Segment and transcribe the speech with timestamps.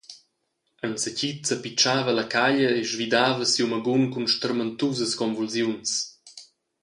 [0.87, 5.91] Enzatgi zappitschava ella caglia e svidava siu magun cun stermentusas convulsiuns.